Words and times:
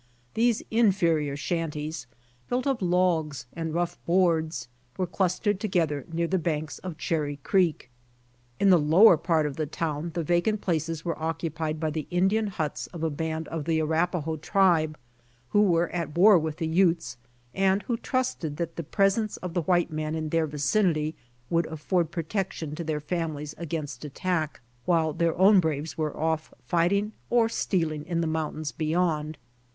These 0.33 0.63
inferior 0.71 1.37
shanties, 1.37 2.07
built 2.49 2.65
of 2.65 2.81
logs 2.81 3.45
and 3.53 3.71
rough 3.71 4.03
boards, 4.07 4.67
were 4.97 5.05
clustered 5.05 5.59
together 5.59 6.07
near 6.11 6.25
the 6.25 6.39
banks 6.39 6.79
of 6.79 6.97
Cherry 6.97 7.37
creek. 7.43 7.91
In 8.59 8.71
the 8.71 8.79
lower 8.79 9.15
part 9.15 9.45
of 9.45 9.57
the 9.57 9.67
town 9.67 10.09
the 10.15 10.23
vacant 10.23 10.59
places 10.59 11.05
were 11.05 11.21
occupied 11.21 11.79
by 11.79 11.91
the 11.91 12.07
In 12.09 12.29
dian 12.29 12.47
huts 12.47 12.87
of 12.87 13.03
a 13.03 13.11
band 13.11 13.47
of 13.49 13.65
the 13.65 13.79
Arapahoe 13.79 14.37
tribe, 14.37 14.97
who 15.49 15.61
were 15.61 15.89
at 15.89 16.17
war 16.17 16.39
with 16.39 16.57
the 16.57 16.65
Utes, 16.67 17.17
and 17.53 17.83
who 17.83 17.95
trusted 17.95 18.57
that 18.57 18.77
the 18.77 18.83
pres 18.83 19.19
ence 19.19 19.37
of 19.37 19.53
the 19.53 19.61
white 19.61 19.91
man 19.91 20.15
in 20.15 20.29
their 20.29 20.47
vicinity 20.47 21.13
would 21.51 21.67
afford 21.67 22.09
protection 22.09 22.73
to 22.73 22.83
their 22.83 22.99
families 22.99 23.53
against 23.59 24.03
attack, 24.03 24.61
while 24.85 25.13
their 25.13 25.37
own 25.37 25.59
braves 25.59 25.95
were 25.95 26.17
off" 26.17 26.51
fighting 26.65 27.11
or 27.29 27.47
stealing 27.47 28.03
in 28.07 28.19
the 28.21 28.25
mountains 28.25 28.71
beyond. 28.71 29.37